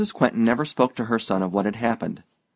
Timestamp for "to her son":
0.95-1.43